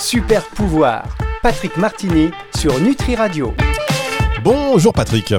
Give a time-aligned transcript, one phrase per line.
[0.00, 1.04] Super pouvoir,
[1.42, 3.52] Patrick Martini sur Nutri Radio.
[4.44, 5.34] Bonjour Patrick.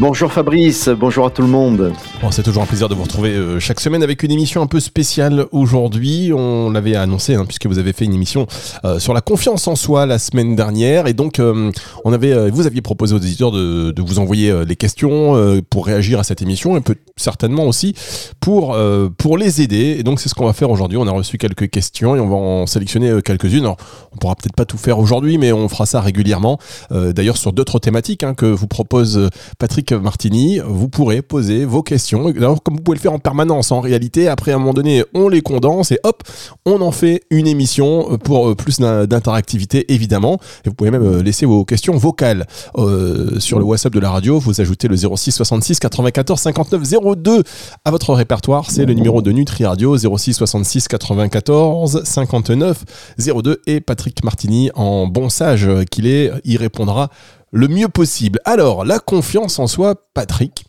[0.00, 1.92] Bonjour Fabrice, bonjour à tout le monde.
[2.22, 4.66] Bon, c'est toujours un plaisir de vous retrouver euh, chaque semaine avec une émission un
[4.66, 6.32] peu spéciale aujourd'hui.
[6.34, 8.46] On l'avait annoncé hein, puisque vous avez fait une émission
[8.86, 11.70] euh, sur la confiance en soi la semaine dernière et donc euh,
[12.06, 16.24] on avait, vous aviez proposé aux éditeurs de, vous envoyer les questions pour réagir à
[16.24, 17.94] cette émission et peut certainement aussi
[18.40, 18.78] pour
[19.18, 19.96] pour les aider.
[19.98, 20.96] Et donc c'est ce qu'on va faire aujourd'hui.
[20.96, 23.64] On a reçu quelques questions et on va en sélectionner quelques-unes.
[23.64, 23.76] Alors
[24.12, 26.58] on pourra peut-être pas tout faire aujourd'hui, mais on fera ça régulièrement.
[26.90, 32.26] D'ailleurs sur d'autres thématiques hein, que vous propose Patrick Martini, vous pourrez poser vos questions.
[32.28, 35.04] Alors, comme vous pouvez le faire en permanence, en réalité, après à un moment donné,
[35.14, 36.22] on les condense et hop,
[36.66, 40.38] on en fait une émission pour euh, plus d'interactivité, évidemment.
[40.64, 44.10] Et vous pouvez même euh, laisser vos questions vocales euh, sur le WhatsApp de la
[44.10, 44.38] radio.
[44.38, 46.82] Vous ajoutez le 06 66 94 59
[47.16, 47.42] 02
[47.84, 48.70] à votre répertoire.
[48.70, 52.84] C'est le numéro de Nutri Radio 06 66 94 59
[53.18, 57.10] 02 et Patrick Martini en bon sage qu'il est, y répondra
[57.52, 58.38] le mieux possible.
[58.44, 60.64] Alors, la confiance en soi, Patrick.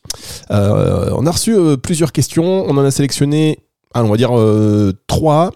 [0.50, 2.66] Euh, on a reçu euh, plusieurs questions.
[2.68, 3.60] On en a sélectionné,
[3.94, 5.52] on va dire, euh, trois.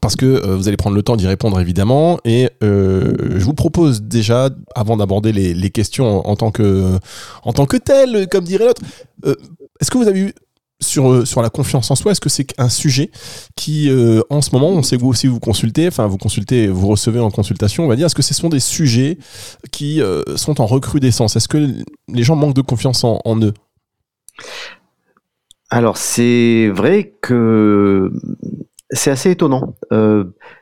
[0.00, 4.50] Parce que vous allez prendre le temps d'y répondre évidemment et je vous propose déjà,
[4.74, 6.98] avant d'aborder les, questions en, tant que
[7.44, 8.82] en tant que tel, comme dirait l'autre,
[9.24, 10.34] est-ce que vous avez eu
[10.80, 13.10] sur, euh, sur la confiance en soi, est-ce que c'est un sujet
[13.56, 16.68] qui, euh, en ce moment, on sait que vous aussi vous consultez, enfin vous consultez,
[16.68, 19.18] vous recevez en consultation, on va dire, est-ce que ce sont des sujets
[19.72, 21.36] qui euh, sont en recrudescence?
[21.36, 21.68] Est-ce que
[22.08, 23.54] les gens manquent de confiance en, eux?
[25.70, 28.12] Alors c'est vrai que
[28.90, 29.74] c'est assez étonnant.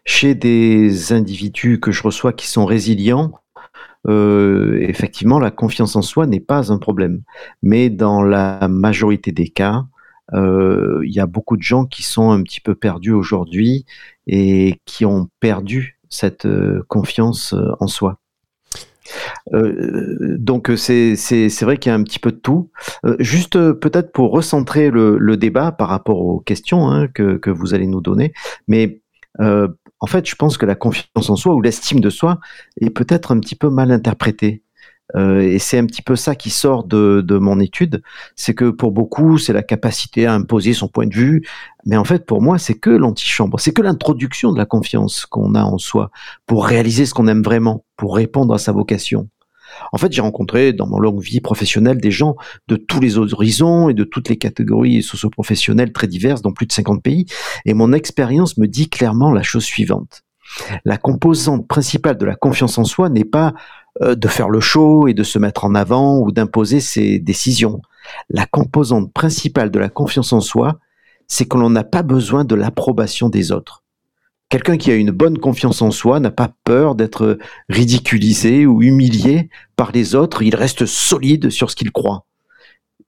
[0.05, 3.33] chez des individus que je reçois qui sont résilients,
[4.09, 7.23] effectivement, la confiance en soi n'est pas un problème.
[7.63, 9.85] Mais dans la majorité des cas,
[10.33, 13.85] il y a beaucoup de gens qui sont un petit peu perdus aujourd'hui
[14.27, 18.19] et qui ont perdu cette euh, confiance euh, en soi.
[19.53, 21.15] donc c'est
[21.63, 22.71] vrai qu'il y a un petit peu de tout.
[23.19, 27.87] juste peut-être pour recentrer le, débat par rapport aux questions hein, que, que, vous allez
[27.87, 28.33] nous donner,
[28.67, 29.03] mais
[29.39, 32.41] en fait je pense que la confiance en soi ou l'estime de soi
[32.81, 34.64] est peut-être un petit peu mal interprétée.
[35.17, 38.03] Euh, et c'est un petit peu ça qui sort de, mon étude,
[38.37, 41.47] c'est que pour beaucoup, c'est la capacité à imposer son point de vue,
[41.85, 45.55] mais en fait, pour moi, c'est que l'antichambre, c'est que l'introduction de la confiance qu'on
[45.55, 46.11] a en soi
[46.47, 49.29] pour réaliser ce qu'on aime vraiment, pour répondre à sa vocation.
[49.93, 52.37] En fait, j'ai rencontré dans mon longue vie professionnelle des gens
[52.69, 56.73] de tous les horizons et de toutes les catégories socio-professionnelles très diverses dans plus de
[56.73, 57.27] 50 pays,
[57.65, 60.23] et mon expérience me dit clairement la chose suivante.
[60.85, 63.55] La composante principale de la confiance en soi n'est pas
[64.01, 67.81] de faire le show et de se mettre en avant ou d'imposer ses décisions.
[68.29, 70.79] La composante principale de la confiance en soi,
[71.29, 73.85] c'est que l'on n'a pas besoin de l'approbation des autres.
[74.49, 77.39] Quelqu'un qui a une bonne confiance en soi n'a pas peur d'être
[77.69, 82.27] ridiculisé ou humilié par les autres, il reste solide sur ce qu'il croit.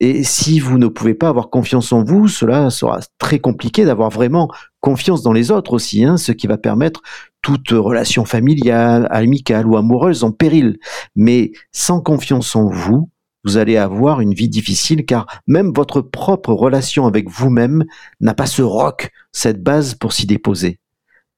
[0.01, 4.11] Et si vous ne pouvez pas avoir confiance en vous, cela sera très compliqué d'avoir
[4.11, 7.01] vraiment confiance dans les autres aussi, hein, ce qui va permettre
[7.41, 10.79] toute relation familiale, amicale ou amoureuse en péril.
[11.15, 13.09] Mais sans confiance en vous,
[13.45, 17.85] vous allez avoir une vie difficile car même votre propre relation avec vous-même
[18.21, 20.79] n'a pas ce roc, cette base pour s'y déposer.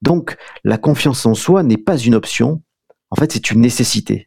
[0.02, 2.62] Donc, la confiance en soi n'est pas une option,
[3.10, 4.26] en fait, c'est une nécessité.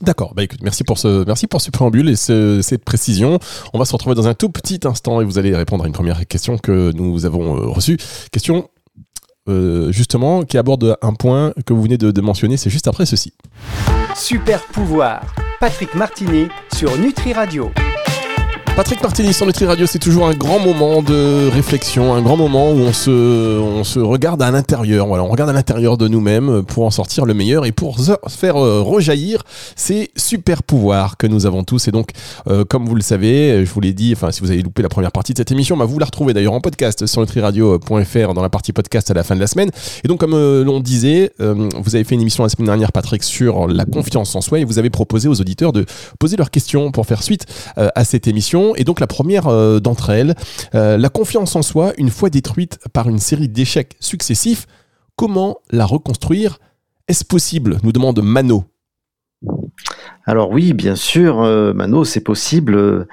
[0.00, 3.38] D'accord, bah écoute, merci pour ce, merci pour ce préambule et cette précision.
[3.74, 5.92] On va se retrouver dans un tout petit instant et vous allez répondre à une
[5.92, 7.96] première question que nous avons euh, reçue.
[8.30, 8.68] Question
[9.48, 13.06] euh, justement qui aborde un point que vous venez de, de mentionner, c'est juste après
[13.06, 13.32] ceci.
[14.14, 15.22] Super pouvoir,
[15.58, 17.70] Patrick Martini sur Nutri Radio.
[18.78, 22.70] Patrick Martini sur Nutri Radio, c'est toujours un grand moment de réflexion, un grand moment
[22.70, 23.10] où on se,
[23.58, 25.08] on se regarde à l'intérieur.
[25.08, 27.96] Voilà, on regarde à l'intérieur de nous-mêmes pour en sortir le meilleur et pour
[28.28, 29.42] faire euh, rejaillir
[29.74, 31.88] ces super pouvoirs que nous avons tous.
[31.88, 32.10] Et donc,
[32.46, 34.88] euh, comme vous le savez, je vous l'ai dit, enfin, si vous avez loupé la
[34.88, 38.42] première partie de cette émission, bah, vous la retrouvez d'ailleurs en podcast sur nutriradio.fr dans
[38.42, 39.70] la partie podcast à la fin de la semaine.
[40.04, 43.24] Et donc, comme euh, l'on disait, vous avez fait une émission la semaine dernière, Patrick,
[43.24, 45.84] sur la confiance en soi et vous avez proposé aux auditeurs de
[46.20, 47.44] poser leurs questions pour faire suite
[47.74, 48.67] à cette émission.
[48.74, 50.34] Et donc la première euh, d'entre elles,
[50.74, 54.66] euh, la confiance en soi, une fois détruite par une série d'échecs successifs,
[55.16, 56.58] comment la reconstruire?
[57.08, 57.78] Est-ce possible?
[57.82, 58.64] Nous demande Mano.
[60.26, 63.06] Alors oui, bien sûr, euh, Mano, c'est possible,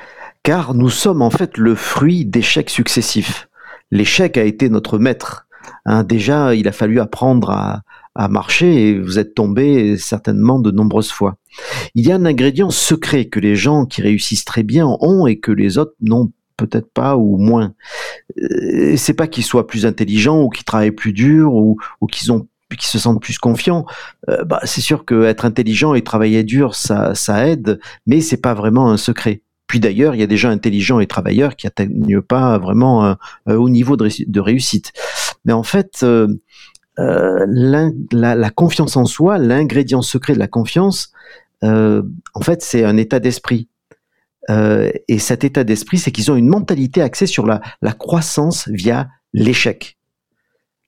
[0.43, 3.47] car nous sommes en fait le fruit d'échecs successifs.
[3.91, 5.47] L'échec a été notre maître.
[5.85, 7.83] Hein, déjà, il a fallu apprendre à,
[8.15, 11.37] à marcher et vous êtes tombé certainement de nombreuses fois.
[11.93, 15.39] Il y a un ingrédient secret que les gens qui réussissent très bien ont et
[15.39, 17.73] que les autres n'ont peut-être pas ou moins.
[18.41, 21.77] Euh, c'est pas qu'ils soient plus intelligents ou qu'ils travaillent plus dur ou,
[22.09, 22.47] qu'ils ont
[22.77, 23.85] qui se sentent plus confiants.
[24.45, 28.53] bah, c'est sûr que être intelligent et travailler dur, ça, ça aide, mais c'est pas
[28.53, 29.43] vraiment un secret.
[29.67, 33.17] Puis d'ailleurs, il y a des gens intelligents et travailleurs qui atteignent pas vraiment un,
[33.47, 34.93] haut niveau de, réussite.
[35.43, 36.27] Mais en fait, euh,
[36.99, 37.45] euh,
[38.11, 41.11] la, confiance en soi, l'ingrédient secret de la confiance,
[41.63, 42.03] euh,
[42.33, 43.67] en fait, c'est un état d'esprit.
[44.49, 47.61] et cet état d'esprit, c'est qu'ils ont une mentalité axée sur la,
[47.93, 49.97] croissance via l'échec.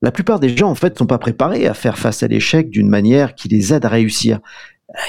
[0.03, 2.89] La plupart des gens, en fait, sont pas préparés à faire face à l'échec d'une
[2.89, 4.39] manière qui les aide à réussir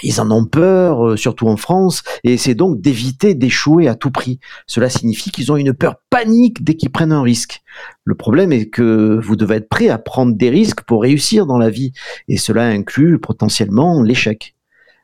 [0.03, 4.11] ils en ont peur, euh, surtout en France, et c'est donc d'éviter d'échouer à tout
[4.11, 4.41] prix.
[4.67, 7.63] Cela signifie qu'ils ont une peur panique dès qu'ils prennent un risque.
[8.05, 11.59] Le problème est que vous devez être prêt à prendre des risques pour réussir dans
[11.59, 11.93] la vie,
[12.29, 14.55] et cela inclut potentiellement l'échec.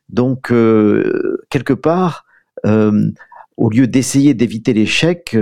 [0.09, 2.25] Donc, euh, quelque part,
[2.67, 3.11] euh,
[3.57, 5.37] au lieu d'essayer d'éviter l'échec,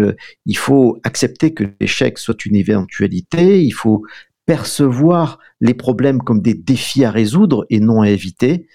[0.45, 4.05] il faut accepter que l'échec soit une éventualité, il faut
[4.45, 8.67] percevoir les problèmes comme des défis à résoudre et non à éviter,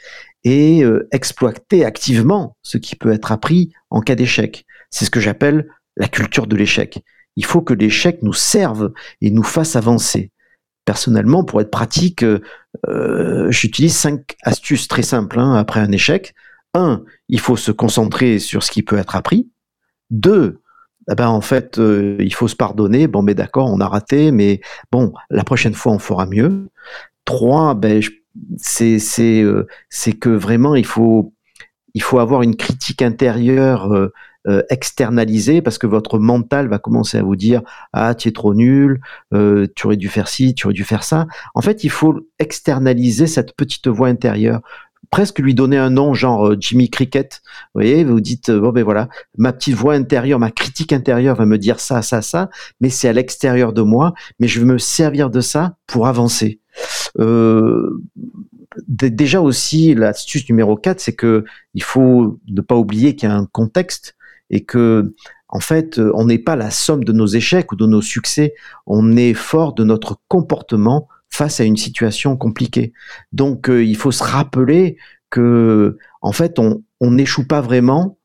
[0.44, 4.66] et euh, exploiter activement ce qui peut être appris en cas d'échec.
[4.90, 7.04] C'est ce que j'appelle la culture de l'échec.
[7.36, 10.32] Il faut que l'échec nous serve et nous fasse avancer.
[10.86, 12.40] Personnellement, pour être pratique, euh,
[12.88, 16.34] euh, j'utilise cinq astuces très simples hein, après un échec.
[16.74, 19.50] Un, il faut se concentrer sur ce qui peut être appris.
[20.10, 20.62] Deux,
[21.12, 23.08] eh ben en fait, il faut se pardonner.
[23.08, 24.62] Bon, mais d'accord, on a raté, mais
[24.92, 26.70] bon, la prochaine fois, on fera mieux.
[27.26, 28.12] Trois, ben, je
[28.82, 31.34] euh, c'est que vraiment il faut
[31.94, 34.14] il faut avoir une critique intérieure euh,
[34.48, 37.62] euh, externalisée parce que votre mental va commencer à vous dire
[37.94, 39.02] ah tu es trop nul,
[39.32, 41.28] tu aurais dû faire ci, tu aurais dû faire ça.
[41.56, 44.62] En fait, il faut externaliser cette petite voix intérieure
[45.10, 47.42] presque lui donner un nom genre Jimmy Cricket.
[47.74, 49.08] Vous voyez, vous dites bon ben voilà,
[49.38, 52.50] ma petite voix intérieure, ma critique intérieure va me dire ça, ça, ça,
[52.82, 56.60] mais c'est à l'extérieur de moi, mais je vais me servir de ça pour avancer.
[57.20, 58.02] Euh,
[58.88, 61.44] déjà aussi, l'astuce numéro 4, c'est que
[61.74, 64.16] il faut ne pas oublier qu'il y a un contexte
[64.50, 65.14] et que
[65.50, 68.54] en fait, on n'est pas la somme de nos échecs ou de nos succès,
[68.86, 72.94] on est fort de notre comportement face à une situation compliquée.
[73.32, 74.98] Donc, euh, il faut se rappeler
[75.30, 78.18] que, en fait, on n'échoue pas vraiment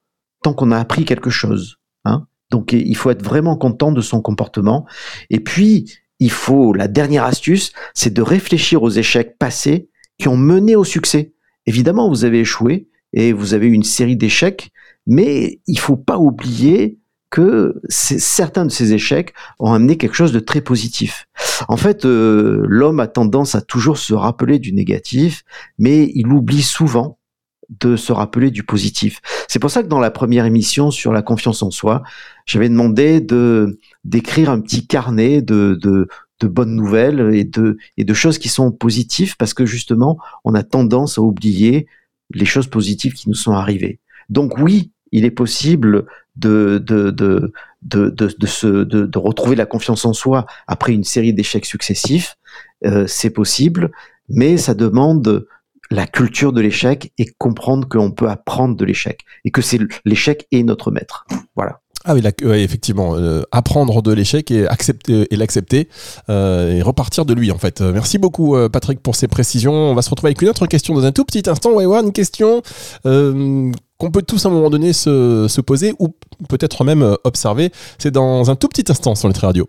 [0.43, 1.79] tant qu'on a appris quelque chose.
[2.05, 4.87] Hein Donc, il faut être vraiment content de son comportement.
[5.31, 9.89] Et puis, il faut, la dernière astuce, c'est de réfléchir aux échecs passés
[10.19, 11.33] qui ont mené au succès.
[11.67, 14.71] Évidemment, vous avez échoué et vous avez eu une série d'échecs,
[15.05, 20.39] mais il faut pas oublier que certains de ces échecs ont amené quelque chose de
[20.39, 21.27] très positif.
[21.67, 25.43] En fait, euh, l'homme a tendance à toujours se rappeler du négatif,
[25.77, 27.19] mais il oublie souvent
[27.69, 29.21] de se rappeler du positif.
[29.49, 32.03] C'est pour ça que dans la première émission sur la confiance en soi,
[32.47, 36.09] j'avais demandé de d'écrire un petit carnet de, de,
[36.49, 40.65] bonnes nouvelles et de, et de choses qui sont positives parce que justement, on a
[40.65, 41.87] tendance à oublier
[42.35, 44.01] les choses positives qui nous sont arrivées.
[44.29, 49.67] Donc oui, il est possible de, de, de, de, de, se, de, de retrouver la
[49.67, 52.37] confiance en soi après une série d'échecs successifs.
[52.85, 53.93] Euh, c'est possible,
[54.29, 55.47] mais ça demande
[55.93, 60.47] la culture de l'échec et comprendre qu'on peut apprendre de l'échec et que c'est l'échec
[60.51, 61.27] est notre maître.
[61.55, 61.81] Voilà.
[62.05, 62.23] Ah oui,
[62.55, 65.89] effectivement, euh, apprendre de l'échec et accepter et l'accepter
[66.31, 67.81] euh, et repartir de lui en fait.
[67.81, 69.73] Merci beaucoup euh, Patrick pour ces précisions.
[69.73, 71.81] On va se retrouver avec une autre question dans un tout petit instant.
[71.81, 72.63] Y avoir une question
[73.05, 76.09] qu'on peut tous à un moment donné se, se poser ou
[76.49, 77.71] peut-être même observer.
[77.99, 79.67] C'est dans un tout petit instant sur Nutri Radio.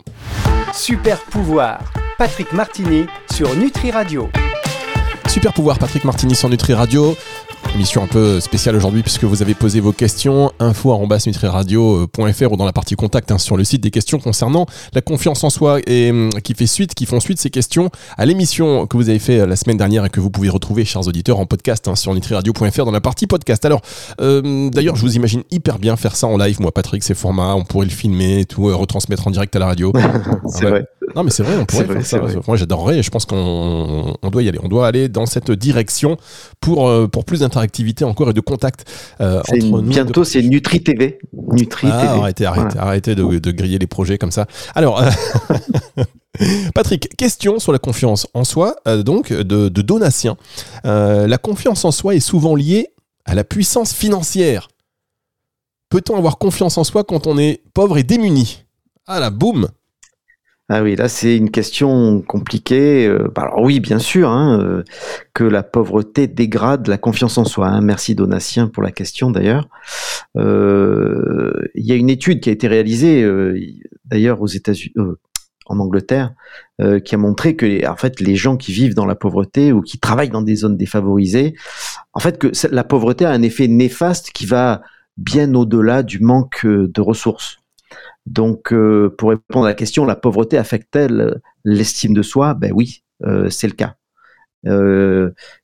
[0.72, 4.28] Super pouvoir, Patrick Martini sur Nutri Radio.
[5.28, 7.16] Super pouvoir, Patrick Martini sur Nutri Radio.
[7.74, 12.72] Émission un peu spéciale aujourd'hui puisque vous avez posé vos questions info@nutriradio.fr ou dans la
[12.72, 16.30] partie contact hein, sur le site des questions concernant la confiance en soi et hum,
[16.44, 19.46] qui fait suite, qui font suite ces questions à l'émission que vous avez fait euh,
[19.46, 22.84] la semaine dernière et que vous pouvez retrouver, chers auditeurs, en podcast hein, sur nutriradio.fr
[22.84, 23.64] dans la partie podcast.
[23.64, 23.80] Alors,
[24.20, 27.56] euh, d'ailleurs, je vous imagine hyper bien faire ça en live, moi, Patrick, ces formats,
[27.56, 29.92] on pourrait le filmer et tout, euh, retransmettre en direct à la radio.
[30.46, 30.84] c'est vrai.
[31.16, 32.20] Non, mais c'est vrai, on pourrait faire ça.
[32.46, 34.58] Moi, j'adorerais et je pense qu'on doit y aller.
[34.62, 36.16] On doit aller dans cette direction
[36.60, 38.84] pour, pour plus d'interaction activité encore et de contact
[39.20, 39.82] euh, entre nous.
[39.82, 41.18] Bientôt, c'est Nutri TV.
[41.32, 42.20] Nutri ah, TV.
[42.20, 44.46] Arrêtez, arrêtez, arrêtez de, griller les projets comme ça.
[44.74, 45.10] Alors, euh,
[46.74, 50.36] Patrick, question sur la confiance en soi, euh, donc de, de Donatien.
[50.84, 52.88] la confiance en soi est souvent liée
[53.24, 54.68] à la puissance financière.
[55.88, 58.64] Peut-on avoir confiance en soi quand on est pauvre et démuni?
[59.06, 59.68] Ah la boum
[60.70, 63.06] ah oui, là c'est une question compliquée.
[63.06, 64.82] Euh, bah, alors oui, bien sûr, hein, euh,
[65.34, 67.68] que la pauvreté dégrade la confiance en soi.
[67.68, 67.82] Hein.
[67.82, 69.68] Merci Donatien pour la question d'ailleurs.
[70.38, 73.26] Euh, il y a une étude qui a été réalisée
[74.06, 74.94] d'ailleurs aux États-Unis,
[75.66, 76.32] en Angleterre,
[77.04, 79.98] qui a montré que en fait les gens qui vivent dans la pauvreté ou qui
[79.98, 81.54] travaillent dans des zones défavorisées,
[82.14, 84.82] en fait que la pauvreté a un effet néfaste qui va
[85.18, 87.58] bien au-delà du manque de ressources.
[88.26, 88.74] Donc,
[89.18, 92.54] pour répondre à la question, la pauvreté affecte-t-elle l'estime de soi?
[92.54, 93.04] Ben oui,
[93.50, 93.96] c'est le cas.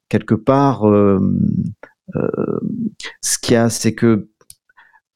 [0.09, 0.83] quelque part,
[3.23, 4.29] ce qu'il y a, c'est que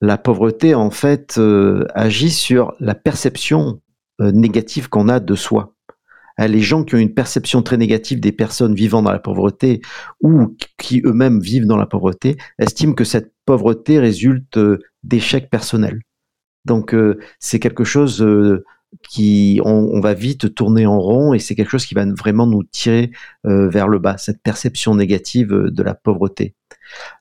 [0.05, 3.81] la pauvreté, en fait, euh, agit sur la perception
[4.21, 5.75] euh, négative qu'on a de soi.
[6.37, 9.81] Hein, les gens qui ont une perception très négative des personnes vivant dans la pauvreté
[10.21, 16.01] ou qui eux-mêmes vivent dans la pauvreté estiment que cette pauvreté résulte euh, d'échecs personnels.
[16.65, 16.95] Donc
[17.39, 18.27] c'est quelque chose
[19.09, 22.63] qui on, va vite tourner en rond et c'est quelque chose qui va vraiment nous
[22.65, 23.11] tirer
[23.45, 26.55] vers le bas, cette perception négative de la pauvreté.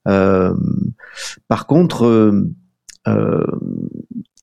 [0.05, 2.43] par contre,
[3.07, 3.45] euh,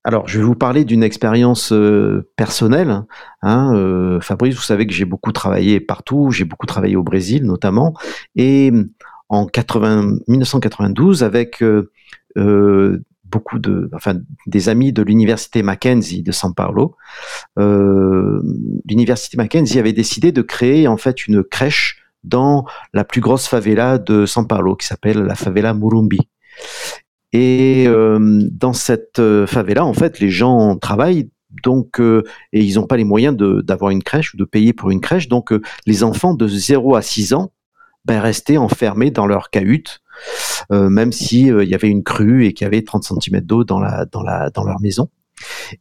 [0.05, 3.03] alors, je vais vous parler d'une expérience euh, personnelle.
[3.43, 7.45] Hein, euh, Fabrice, vous savez que j'ai beaucoup travaillé partout, j'ai beaucoup travaillé au Brésil
[7.45, 7.95] notamment,
[8.35, 8.73] et
[9.29, 11.63] en 80, 1992, avec
[13.31, 16.97] beaucoup de, enfin, des amis de l'université Mackenzie de São Paulo,
[17.57, 23.99] l'université Mackenzie avait décidé de créer en fait une crèche dans la plus grosse favela
[23.99, 26.19] de São Paulo, qui s'appelle la favela Murumbi.
[27.33, 28.19] Et euh,
[28.51, 31.31] dans cette euh, favela, en fait, les gens travaillent
[31.65, 32.23] donc euh,
[32.53, 35.29] et ils n'ont pas les moyens d'avoir une crèche ou de payer pour une crèche.
[35.29, 35.53] Donc
[35.87, 37.53] les enfants de 0 à 6 ans
[38.05, 40.01] ben, restaient enfermés dans leur cahute,
[40.71, 43.81] même s'il il y avait une crue et qu'il y avait 30 cm d'eau dans,
[43.81, 45.09] leur maison.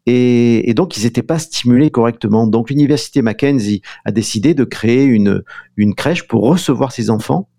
[0.05, 2.48] Et, donc, ils n'étaient pas stimulés correctement.
[2.48, 5.43] Donc, l'université Mackenzie a décidé de créer une,
[5.96, 7.50] crèche pour recevoir ces enfants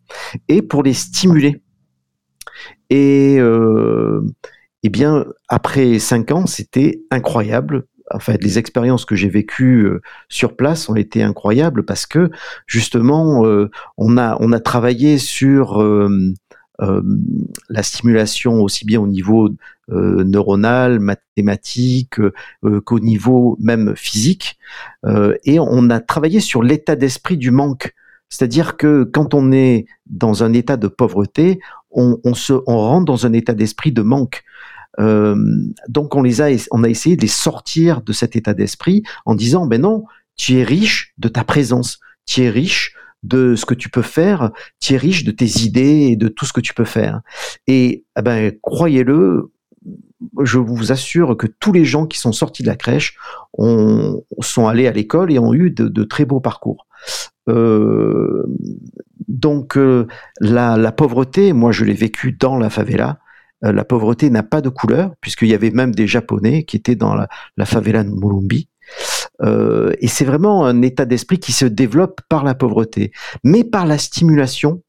[0.49, 1.63] et pour les stimuler.
[2.91, 4.23] Et euh,
[4.83, 7.87] eh bien, après cinq ans, c'était incroyable.
[8.13, 12.31] Enfin, les expériences que j'ai vécues euh, sur place ont été incroyables parce que
[12.67, 15.81] justement, euh, on a travaillé sur
[17.69, 19.51] la stimulation aussi bien au niveau
[19.89, 22.17] neuronal, mathématique,
[22.85, 24.59] qu'au niveau même physique,
[25.45, 27.95] et on a travaillé sur l'état d'esprit du manque.
[28.31, 31.61] C'est-à-dire que quand on est dans un état de pauvreté,
[31.91, 34.43] on, se, on rentre dans un état d'esprit de manque.
[34.99, 35.37] Euh,
[35.89, 39.35] donc on les a, on a essayé de les sortir de cet état d'esprit en
[39.35, 40.05] disant ben non,
[40.37, 44.50] tu es riche de ta présence, tu es riche de ce que tu peux faire,
[44.81, 47.21] tu es riche de tes idées et de tout ce que tu peux faire.
[47.67, 49.53] Et eh ben croyez-le,
[50.43, 53.17] je vous assure que tous les gens qui sont sortis de la crèche
[53.55, 56.87] ont, sont allés à l'école et ont eu de, très beaux parcours.
[57.49, 58.45] Euh,
[59.29, 60.07] donc euh,
[60.41, 63.19] la, pauvreté, moi je l'ai vécu dans la favela.
[63.65, 66.97] Euh, la pauvreté n'a pas de couleur, puisqu'il y avait même des Japonais qui étaient
[66.97, 67.29] dans la,
[67.65, 68.69] favela de Mulumbi.
[69.43, 73.97] Et c'est vraiment un état d'esprit qui se développe par la pauvreté, mais par la
[73.97, 74.83] stimulation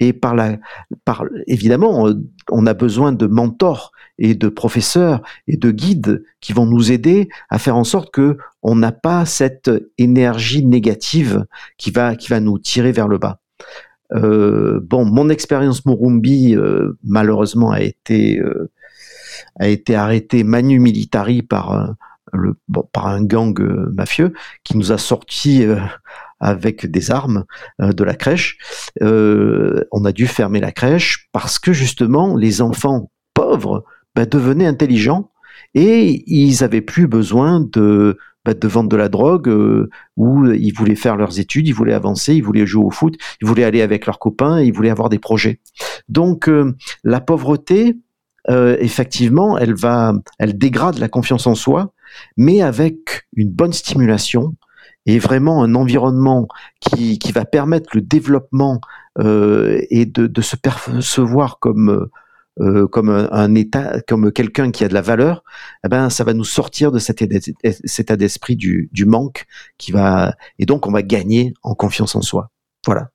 [0.00, 0.58] et par la,
[1.04, 2.10] par évidemment,
[2.50, 7.28] on a besoin de mentors et de professeurs et de guides qui vont nous aider
[7.50, 11.46] à faire en sorte que on n'a pas cette énergie négative
[11.78, 13.40] qui va qui va nous tirer vers le bas.
[14.12, 18.70] Euh, bon, mon expérience Morumbi euh, malheureusement a été euh,
[19.58, 21.94] a été arrêtée manu militari par
[22.92, 23.58] par un gang
[23.92, 24.32] mafieux
[24.64, 25.64] qui nous a sortis
[26.40, 27.44] avec des armes
[27.78, 28.58] de la crèche.
[29.00, 35.30] on a dû fermer la crèche parce que justement les enfants pauvres bah, devenaient intelligents
[35.74, 40.72] et ils avaient plus besoin de, bah, de vendre de la drogue euh, ou ils
[40.72, 43.80] voulaient faire leurs études, ils voulaient avancer, ils voulaient jouer au foot, ils voulaient aller
[43.80, 45.60] avec leurs copains, ils voulaient avoir des projets.
[46.08, 47.96] Donc euh, la pauvreté,
[48.50, 51.93] euh, effectivement, elle va, elle dégrade la confiance en soi,
[52.36, 54.54] mais avec une bonne stimulation
[55.06, 56.48] et vraiment un environnement
[56.80, 58.80] qui, qui va permettre le développement
[59.20, 62.08] et de, de, se percevoir comme
[62.60, 65.42] euh, comme un, état, comme quelqu'un qui a de la valeur,
[65.84, 70.36] eh ben ça va nous sortir de cet, état d'esprit du, du manque qui va
[70.60, 72.50] et donc on va gagner en confiance en soi.
[72.86, 73.10] Voilà.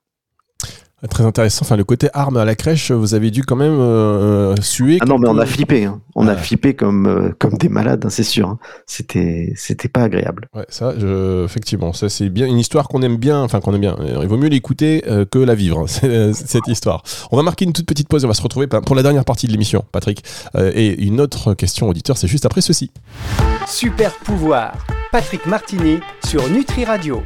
[1.08, 1.64] Très intéressant.
[1.64, 4.98] Enfin, le côté arme à la crèche, vous avez dû quand même euh, suer.
[5.00, 5.86] Ah non, mais on a flippé.
[5.86, 6.02] Hein.
[6.16, 8.50] On a flippé comme euh, comme des malades, hein, c'est sûr.
[8.50, 8.60] Hein.
[8.86, 10.50] C'était c'était pas agréable.
[10.54, 11.46] Ouais, ça, je...
[11.46, 13.42] effectivement, ça c'est bien une histoire qu'on aime bien.
[13.42, 13.96] Enfin, qu'on aime bien.
[14.22, 15.86] Il vaut mieux l'écouter euh, que la vivre.
[16.34, 17.04] cette histoire.
[17.32, 18.26] On va marquer une toute petite pause.
[18.26, 20.24] On va se retrouver pour la dernière partie de l'émission, Patrick.
[20.58, 22.92] et une autre question auditeur, c'est juste après ceci.
[23.68, 24.74] Super pouvoir.
[25.12, 27.24] Patrick Martini sur Nutri Radio.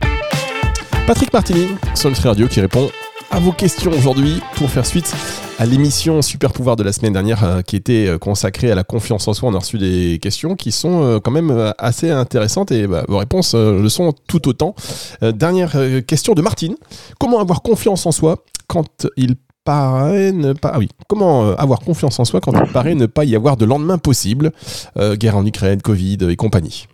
[1.07, 2.89] Patrick Martini sur Nutri Radio qui répond
[3.31, 5.13] à vos questions aujourd'hui pour faire suite
[5.59, 8.83] à l'émission Super Pouvoir de la semaine dernière euh, qui était euh, consacrée à la
[8.83, 9.49] confiance en soi.
[9.49, 13.17] On a reçu des questions qui sont euh, quand même assez intéressantes et bah, vos
[13.17, 14.75] réponses le sont tout autant.
[15.21, 15.75] dernière
[16.07, 16.75] question de Martine.
[17.19, 20.71] Comment avoir confiance en soi quand il paraît ne pas.
[20.73, 20.89] Ah oui.
[21.07, 24.51] Comment avoir confiance en soi quand il paraît ne pas y avoir de lendemain possible
[24.97, 26.87] Guerre en Ukraine, Covid et compagnie?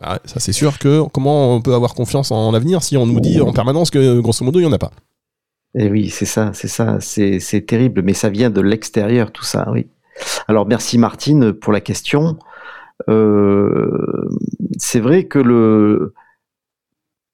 [0.00, 3.20] Ah, ça c'est sûr que comment on peut avoir confiance en l'avenir si on nous
[3.20, 4.90] dit en permanence que grosso modo il n'y en a pas?
[5.74, 9.70] Eh oui, c'est ça, c'est ça, c'est terrible, mais ça vient de l'extérieur tout ça,
[9.70, 9.88] oui.
[10.48, 12.38] Alors merci Martine pour la question.
[13.08, 14.28] Euh,
[14.78, 16.14] c'est vrai que le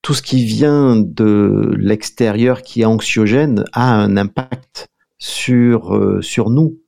[0.03, 4.89] tout ce qui vient de l'extérieur qui est anxiogène a un impact
[5.19, 6.79] sur, euh, sur nous.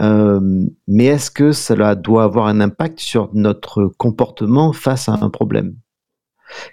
[0.00, 0.40] Euh,
[0.88, 5.76] mais est-ce que cela doit avoir un impact sur notre comportement face à un problème?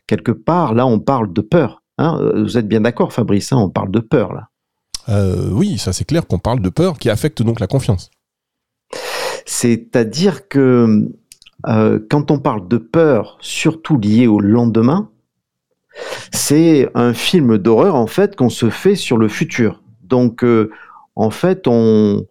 [0.07, 1.80] Quelque part, là, on parle de peur.
[2.01, 2.31] Hein.
[2.35, 4.49] Vous êtes bien d'accord, Fabrice hein, On parle de peur, là.
[5.09, 8.11] Euh, oui, ça c'est clair qu'on parle de peur qui affecte donc la confiance.
[9.45, 11.09] C'est-à-dire que
[11.67, 15.09] euh, quand on parle de peur, surtout liée au lendemain,
[16.31, 19.81] c'est un film d'horreur en fait qu'on se fait sur le futur.
[20.03, 20.45] Donc
[21.15, 22.25] en fait, on,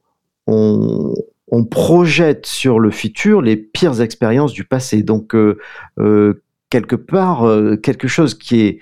[0.46, 5.02] on, projette sur le futur les pires expériences du passé.
[5.02, 5.58] Donc, euh,
[5.98, 8.78] euh, quelque part, euh, quelque chose qui est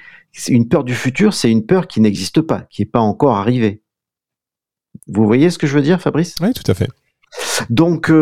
[0.48, 3.82] une peur du futur, c'est une peur qui n'existe pas, qui n'est pas encore arrivée.
[5.06, 6.34] Vous voyez ce que je veux dire, Fabrice?
[6.40, 6.88] Oui, tout à fait.
[7.70, 8.12] Donc,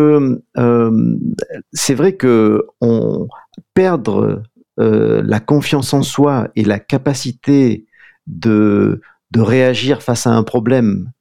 [1.73, 3.29] c'est vrai que on
[3.75, 4.43] perdre
[4.79, 7.87] la confiance en soi et la capacité
[8.27, 11.13] de, de réagir face à un problème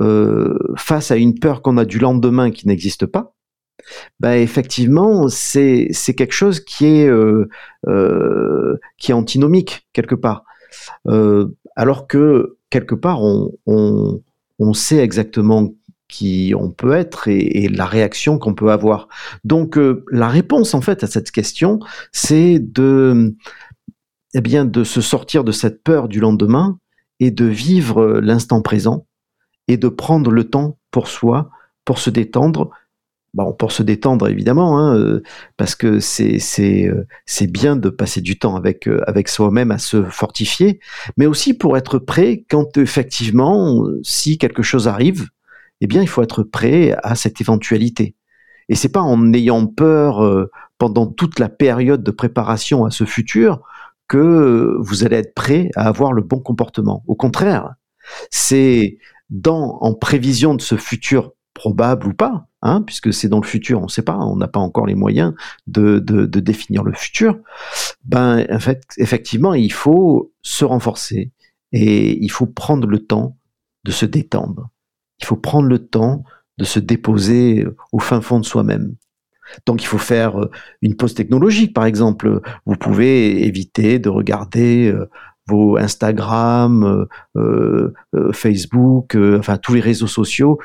[0.00, 3.35] euh, face à une peur qu'on a du lendemain qui n'existe pas,
[4.20, 7.48] bah effectivement, c'est quelque chose qui est euh,
[7.86, 10.44] euh, qui est antinomique quelque part.
[11.76, 14.22] alors que quelque part, on, on,
[14.58, 15.74] on, sait exactement
[16.08, 19.08] qui on peut être et, et la réaction qu'on peut avoir.
[19.44, 19.78] Donc
[20.10, 21.80] la réponse en fait à cette question,
[22.12, 23.34] c'est de
[24.34, 26.78] eh bien de se sortir de cette peur du lendemain
[27.20, 29.06] et de vivre l'instant présent
[29.68, 31.50] et de prendre le temps pour soi,
[31.84, 32.70] pour se détendre.
[33.36, 35.22] Bon, pour se détendre évidemment, hein, euh,
[35.58, 40.04] parce que euh, c'est bien de passer du temps avec euh, avec soi-même à se
[40.04, 40.80] fortifier,
[41.18, 45.28] mais aussi pour être prêt quand effectivement, si quelque chose arrive,
[45.82, 48.14] eh bien il faut être prêt à cette éventualité.
[48.70, 53.60] Et c'est pas en ayant peur pendant toute la période de préparation à ce futur
[54.08, 57.04] que vous allez être prêt à avoir le bon comportement.
[57.06, 57.74] Au contraire,
[58.30, 58.96] c'est
[59.28, 63.80] dans, en prévision de ce futur probable ou pas, hein, puisque c'est dans le futur,
[63.80, 65.32] on ne sait pas, on n'a pas encore les moyens
[65.66, 67.38] de, de, de, définir le futur,
[68.04, 71.32] ben, en fait, effectivement, il faut se renforcer
[71.72, 73.38] et il faut prendre le temps
[73.84, 74.68] de se détendre.
[75.20, 76.24] Il faut prendre le temps
[76.58, 78.94] de se déposer au fin fond de soi-même.
[79.64, 80.50] Donc il faut faire euh,
[80.82, 82.40] une pause technologique, par exemple.
[82.66, 85.08] Vous pouvez éviter de regarder euh,
[85.46, 90.58] vos Instagram, euh, euh, euh, Facebook, enfin tous les réseaux sociaux,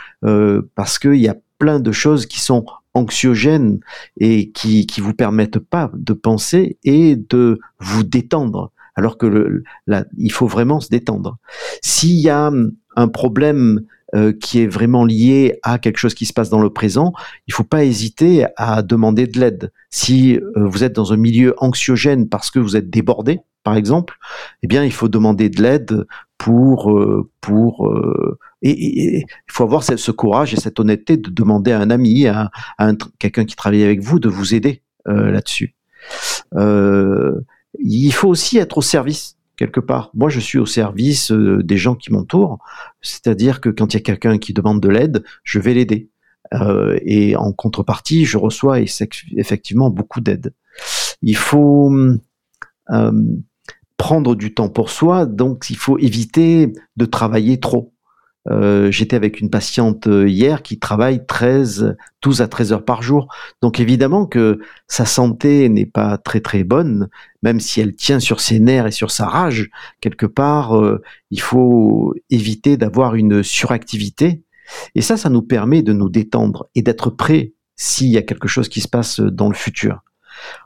[0.75, 3.79] parce qu'il y a plein de choses qui sont anxiogènes
[4.17, 8.71] et qui qui vous permettent pas de penser et de vous détendre.
[8.95, 9.63] Alors que le,
[10.17, 11.37] il faut vraiment se détendre.
[11.81, 12.51] S'il y a
[12.97, 13.81] un problème
[14.41, 17.13] qui est vraiment lié à quelque chose qui se passe dans le présent,
[17.47, 19.71] il faut pas hésiter à demander de l'aide.
[19.89, 24.17] Si vous êtes dans un milieu anxiogène parce que vous êtes débordé, par exemple,
[24.63, 26.05] eh bien, il faut demander de l'aide
[26.37, 31.71] pour euh, pour euh, et, il faut avoir ce, courage et cette honnêteté de demander
[31.71, 32.51] à un ami, à,
[33.19, 35.75] quelqu'un qui travaille avec vous, de vous aider euh, là-dessus.
[37.79, 40.11] il faut aussi être au service quelque part.
[40.13, 42.59] Moi, je suis au service des gens qui m'entourent,
[43.01, 46.09] c'est-à-dire que quand il y a quelqu'un qui demande de l'aide, je vais l'aider.
[47.05, 50.53] et en contrepartie, je reçois effectivement beaucoup d'aide.
[51.21, 51.91] Il faut
[53.97, 57.93] prendre du temps pour soi, donc il faut éviter de travailler trop.
[58.49, 63.03] Euh, j'étais avec une patiente euh, hier qui travaille 13, 12 à 13 heures par
[63.03, 63.27] jour.
[63.61, 67.09] Donc évidemment que sa santé n'est pas très très bonne,
[67.43, 69.69] même si elle tient sur ses nerfs et sur sa rage.
[69.99, 74.41] Quelque part, euh, il faut éviter d'avoir une suractivité.
[74.95, 78.47] Et ça, ça nous permet de nous détendre et d'être prêt s'il y a quelque
[78.47, 80.01] chose qui se passe dans le futur.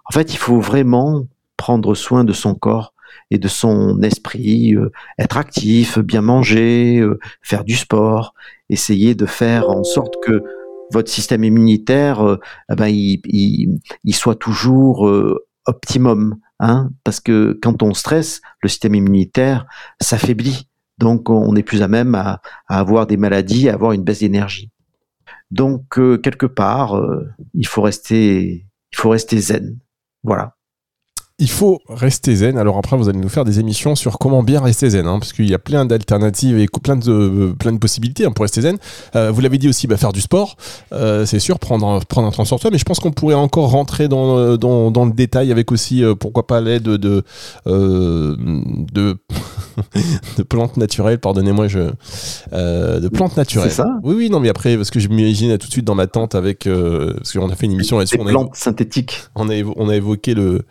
[0.06, 2.94] En fait, il faut vraiment prendre soin de son corps
[3.32, 8.34] et de son esprit, euh, être actif, bien manger, euh, faire du sport,
[8.69, 10.43] essayer de faire en sorte que
[10.91, 12.39] votre système immunitaire, euh,
[12.71, 13.80] eh ben, il,
[14.13, 15.10] soit toujours
[15.65, 19.65] optimum, hein, parce que quand on stresse, le système immunitaire
[20.01, 20.67] s'affaiblit.
[20.97, 24.71] Donc, on est plus à même à, avoir des maladies, à avoir une baisse d'énergie.
[25.51, 25.84] Donc,
[26.21, 27.01] quelque part,
[27.54, 29.78] il faut rester, il faut rester zen.
[30.23, 30.56] Voilà
[31.38, 32.58] il faut rester zen.
[32.58, 35.34] Alors après, vous allez nous faire des émissions sur comment bien rester zen, hein, parce
[35.34, 38.78] qu'il y a plein d'alternatives et plein de, plein de possibilités hein, pour rester zen.
[39.15, 40.56] Euh, vous l'avez dit aussi, bah, faire du sport,
[40.93, 44.38] euh, c'est sûr, prendre, prendre un toi, mais je pense qu'on pourrait encore rentrer dans,
[44.38, 47.24] euh, dans, dans, le détail avec aussi, pourquoi pas l'aide de,
[47.65, 49.17] de,
[50.38, 51.80] de, plantes naturelles, pardonnez-moi, je,
[52.52, 53.70] de plantes naturelles.
[53.70, 54.00] C'est ça?
[54.04, 56.36] Oui, oui, non, mais après, parce que je m'imagine tout de suite dans ma tente
[56.36, 58.18] avec, parce qu'on a fait une émission là-dessus.
[58.18, 59.24] plantes synthétiques.
[59.36, 60.66] On a, on a évoqué le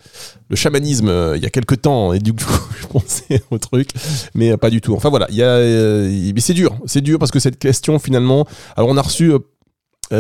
[0.51, 2.45] le chamanisme euh, il y a quelques temps et du coup
[2.81, 3.91] je pensais au truc
[4.35, 7.01] mais euh, pas du tout enfin voilà il y a euh, mais c'est dur c'est
[7.01, 9.33] dur parce que cette question finalement alors on a reçu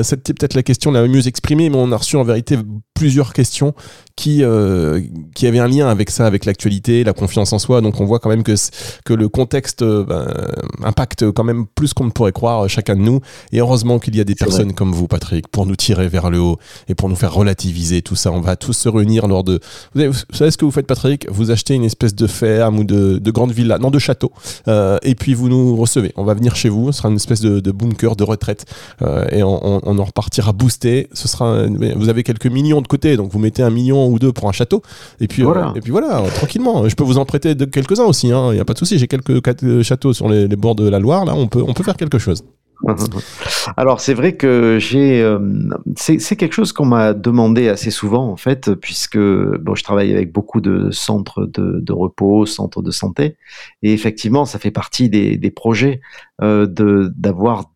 [0.03, 2.59] c'était peut-être la question la mieux exprimée mais on a reçu en vérité
[2.95, 3.75] plusieurs questions
[4.17, 5.01] qui, euh,
[5.35, 7.81] qui avaient un lien avec ça, avec l'actualité, la confiance en soi.
[7.81, 8.55] Donc on voit quand même que,
[9.05, 10.29] que le contexte euh, ben,
[10.85, 13.21] impacte quand même plus qu'on ne pourrait croire euh, chacun de nous.
[13.53, 16.39] Et heureusement qu'il y a des personnes comme vous, Patrick, pour nous tirer vers le
[16.39, 18.31] haut et pour nous faire relativiser tout ça.
[18.31, 19.61] On va tous se réunir lors de...
[19.95, 21.27] Vous, savez ce que vous faites, Patrick?
[21.31, 24.33] Vous achetez une espèce de ferme ou de, de grande villa, non de château,
[24.69, 26.13] euh, et puis vous nous recevez.
[26.17, 28.65] On va venir chez vous, ce sera une espèce de, de bunker, de retraite,
[29.03, 31.09] euh, et on, on, en repartira boosté.
[31.13, 34.33] Ce sera, vous avez quelques millions de côté, donc vous mettez un million ou deux
[34.33, 34.83] pour un château.
[35.21, 35.73] Et puis, euh, voilà.
[35.77, 36.89] et puis voilà, tranquillement.
[36.89, 38.99] Je peux vous en prêter quelques-uns aussi, il hein, n'y a pas de souci.
[38.99, 39.31] J'ai quelques
[39.65, 42.19] euh, châteaux sur les, bords de la Loire, là, on peut, on peut faire quelque
[42.19, 42.45] chose.
[43.77, 45.39] Alors c'est vrai que j'ai, euh,
[45.97, 50.33] c'est quelque chose qu'on m'a demandé assez souvent en fait, puisque bon, je travaille avec
[50.33, 53.37] beaucoup de centres de, de repos, centres de santé,
[53.83, 56.01] et effectivement ça fait partie des, des projets
[56.43, 57.71] euh, de d'avoir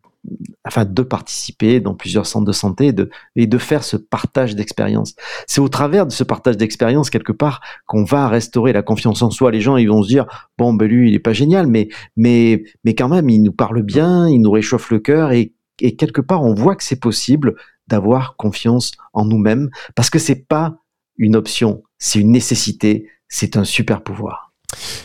[0.64, 2.92] afin de participer dans plusieurs centres de santé
[3.36, 5.14] et de, faire ce partage d'expérience.
[5.46, 9.30] C'est au travers de ce partage d'expérience quelque part qu'on va restaurer la confiance en
[9.30, 9.50] soi.
[9.50, 10.26] Les gens ils vont se dire
[10.58, 13.82] bon ben lui il est pas génial mais mais mais quand même il nous parle
[13.82, 17.54] bien, il nous réchauffe le cœur et, et quelque part on voit que c'est possible
[17.88, 20.78] d'avoir confiance en nous-mêmes parce que c'est pas
[21.16, 24.47] une option, c'est une nécessité, c'est un super pouvoir.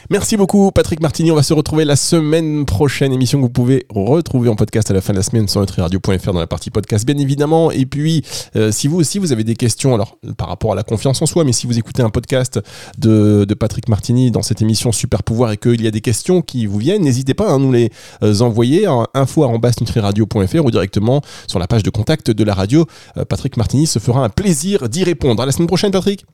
[0.09, 1.31] Merci beaucoup Patrick Martini.
[1.31, 3.13] On va se retrouver la semaine prochaine.
[3.13, 6.33] Émission que vous pouvez retrouver en podcast à la fin de la semaine sur nutriradio.fr
[6.33, 7.71] dans la partie podcast bien évidemment.
[7.71, 8.23] Et puis
[8.55, 11.25] euh, si vous aussi vous avez des questions alors par rapport à la confiance en
[11.25, 12.59] soi, mais si vous écoutez un podcast
[12.97, 16.65] de, Patrick Martini dans cette émission Super Pouvoir et qu'il y a des questions qui
[16.65, 17.91] vous viennent, n'hésitez pas à nous les
[18.23, 22.85] euh, envoyer à info@nutriradio.fr ou directement sur la page de contact de la radio.
[23.17, 25.41] Euh, Patrick Martini se fera un plaisir d'y répondre.
[25.41, 26.25] À la semaine prochaine Patrick.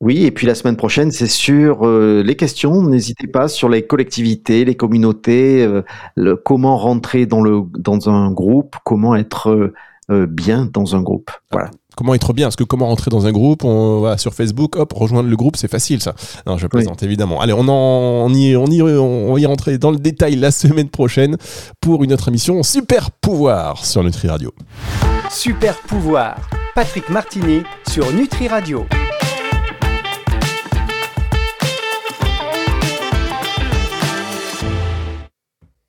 [0.00, 2.82] Oui, et puis la semaine prochaine, c'est sur euh, les questions.
[2.82, 5.82] N'hésitez pas sur les collectivités, les communautés, euh,
[6.14, 9.72] le, comment rentrer dans, le, dans un groupe, comment être
[10.10, 11.32] euh, bien dans un groupe.
[11.50, 11.70] Voilà.
[11.96, 14.92] Comment être bien Parce que comment rentrer dans un groupe on, va Sur Facebook, hop,
[14.92, 16.14] rejoindre le groupe, c'est facile ça.
[16.46, 17.40] Non, je plaisante évidemment.
[17.40, 20.52] Allez, on, en, on, y, on, y, on va y rentrer dans le détail la
[20.52, 21.36] semaine prochaine
[21.80, 24.52] pour une autre émission Super Pouvoir sur Nutri Radio.
[25.28, 26.36] Super Pouvoir,
[26.76, 28.86] Patrick Martini sur Nutri Radio.